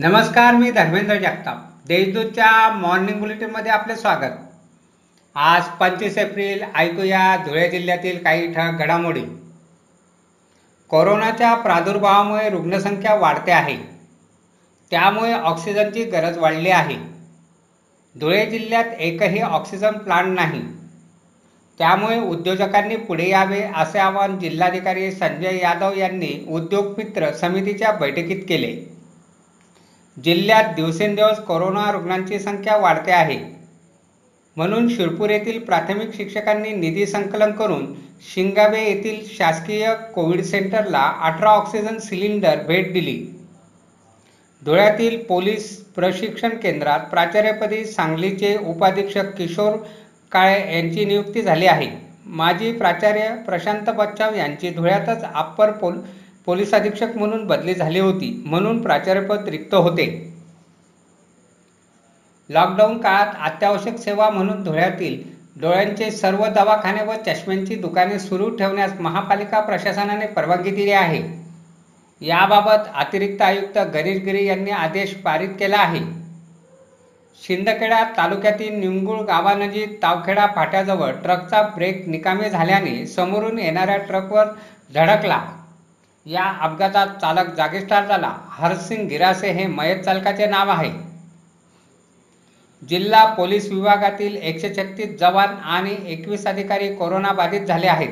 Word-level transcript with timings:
नमस्कार 0.00 0.54
मी 0.54 0.70
धर्मेंद्र 0.70 1.14
जगताप. 1.14 1.56
देशदूतच्या 1.86 2.70
मॉर्निंग 2.70 3.20
बुलेटिनमध्ये 3.20 3.72
आपले 3.72 3.96
स्वागत. 3.96 4.32
आज 5.34 5.62
पंचवीस 5.64 6.18
एप्रिल 6.18 6.62
ऐकूया 6.76 7.36
धुळे 7.36 7.70
जिल्ह्यातील 7.70 8.18
काही 8.18 8.52
ठळक 8.52 8.78
घडामोडी. 8.78 9.20
कोरोनाच्या 10.88 11.54
प्रादुर्भावामुळे 11.54 12.50
रुग्णसंख्या 12.50 13.14
वाढते 13.14 13.52
आहे. 13.52 13.76
त्यामुळे 14.90 15.32
ऑक्सिजनची 15.32 16.04
गरज 16.04 16.38
वाढली 16.38 16.70
आहे. 16.70 16.96
धुळे 18.20 18.46
जिल्ह्यात 18.46 18.94
एकही 18.98 19.40
ऑक्सिजन 19.40 19.92
प्लांट 19.92 20.40
नाही. 20.40 20.62
त्यामुळे 21.78 22.20
उद्योजकांनी 22.20 22.96
पुढे 22.96 23.28
यावे 23.28 23.62
असे 23.76 23.98
आवाहन 23.98 24.38
जिल्हाधिकारी 24.38 25.12
संजय 25.12 25.56
यादव 25.56 25.92
यांनी 25.96 26.46
उद्योग 26.48 26.86
मित्र 26.98 27.32
समितीच्या 27.32 27.92
बैठकीत 27.92 28.42
केले. 28.48 28.97
जिल्ह्यात 30.24 30.74
दिवसेंदिवस 30.74 31.38
कोरोना 31.38 31.90
रुग्णांची 31.92 32.38
संख्या 32.38 32.76
वाढते 32.76 33.12
आहे. 33.12 33.38
म्हणून 34.56 34.88
शिरपूर 34.88 35.30
येथील 35.30 35.58
प्राथमिक 35.64 36.14
शिक्षकांनी 36.14 36.70
निधी 36.70 37.06
संकलन 37.06 37.52
करून 37.52 37.86
शिंगावे 38.34 38.80
येथील 38.80 39.20
शासकीय 39.36 39.94
कोविड 40.14 40.42
सेंटरला 40.42 41.02
अठरा 41.22 41.50
ऑक्सिजन 41.50 41.98
सिलेंडर 41.98 42.62
भेट 42.66 42.92
दिली. 42.92 43.16
धुळ्यातील 44.62 45.16
पोलीस 45.22 45.76
प्रशिक्षण 45.96 46.56
केंद्रात 46.56 47.00
प्राचार्यपदी 47.00 47.84
सांगलीचे 47.84 48.56
उपाधीक्षक 48.66 49.34
किशोर 49.36 49.76
काळे 50.32 50.60
यांची 50.76 51.04
नियुक्ती 51.04 51.42
झाली 51.42 51.66
आहे. 51.66 51.90
माजी 52.26 52.72
प्राचार्य 52.72 53.28
प्रशांत 53.46 53.90
बच्चाव 53.90 54.34
यांची 54.34 54.70
धुळ्यातच 54.70 55.24
अप्पर 55.24 55.70
पोल 55.70 55.98
पोलीस 56.48 56.74
अधीक्षक 56.74 57.16
म्हणून 57.16 57.44
बदली 57.46 57.74
झाली 57.74 58.00
होती 58.00 58.42
म्हणून 58.46 58.80
प्राचार्यपद 58.82 59.48
रिक्त 59.48 59.74
होते. 59.74 60.06
लॉकडाऊन 62.50 62.98
काळात 62.98 63.34
अत्यावश्यक 63.40 63.96
सेवा 63.96 64.28
म्हणून 64.30 64.62
धुळ्यातील 64.62 65.22
डोळ्यांचे 65.60 66.10
सर्व 66.10 66.46
दवाखाने 66.46 67.02
व 67.02 67.12
चष्म्यांची 67.26 67.74
दुकाने 67.74 68.18
सुरू 68.18 68.48
ठेवण्यास 68.50 68.92
महापालिका 69.00 69.60
प्रशासनाने 69.60 70.26
परवानगी 70.26 70.70
दिली 70.70 70.90
आहे. 70.90 71.22
याबाबत 72.20 72.88
अतिरिक्त 72.94 73.42
आयुक्त 73.42 73.78
गणेश 73.94 74.22
गिरी 74.22 74.46
यांनी 74.46 74.70
आदेश 74.70 75.14
पारित 75.14 75.48
केला 75.48 75.78
आहे. 75.78 76.00
शिंदखेडा 77.42 78.02
तालुक्यातील 78.16 78.74
निमगुळ 78.74 79.20
गावानजीक 79.20 80.02
तावखेडा 80.02 80.46
फाट्याजवळ 80.54 81.12
ट्रकचा 81.12 81.62
ब्रेक 81.62 82.08
निकामी 82.08 82.50
झाल्याने 82.50 83.06
समोरून 83.06 83.58
येणाऱ्या 83.58 83.96
ट्रकवर 83.96 84.44
धडकला. 84.94 85.57
या 86.26 86.44
अपघातात 86.60 87.06
चालक 87.06 87.54
जागीच 87.54 87.88
ठार 87.88 88.06
झाला. 88.06 88.36
हरसिंग 88.50 89.08
गिरासे 89.08 89.50
हे 89.50 89.66
मयत 89.66 90.02
चालकाचे 90.02 90.46
नाव 90.46 90.70
आहे. 90.70 90.90
जिल्हा 92.88 93.24
पोलीस 93.34 93.72
विभागातील 93.72 94.36
एकशे 94.36 94.74
छत्तीस 94.74 95.18
जवान 95.20 95.48
आणि 95.48 95.96
एकवीस 96.06 96.46
अधिकारी 96.46 96.94
कोरोना 96.94 97.32
बाधित 97.32 97.60
झाले 97.60 97.86
आहेत. 97.86 98.08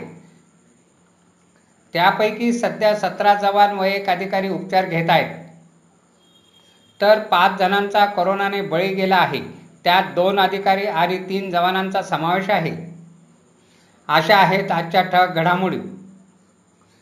त्यापैकी 1.93 2.53
सध्या 2.53 2.95
सतरा 2.97 3.35
जवान 3.35 3.75
व 3.75 3.83
एक 3.83 4.11
अधिकारी 4.11 4.49
उपचार 4.49 4.87
घेत 4.87 5.11
आहेत. 5.11 5.35
तर 7.01 7.19
पाच 7.19 7.59
जणांचा 7.59 8.07
कोरोनाने 8.07 8.61
बळी 8.61 8.89
गेला 8.89 9.17
आहे. 9.17 9.41
त्यात 9.85 10.03
दोन 10.15 10.41
अधिकारी 10.41 10.87
आणि 10.87 11.19
तीन 11.19 11.51
जवानांचा 11.51 12.03
समावेश 12.03 12.51
आहे. 12.51 12.95
अशा 14.09 14.37
आहेत 14.37 14.71
आजच्या 14.71 15.03
ठळक 15.03 15.31
घडामोडी. 15.31 15.79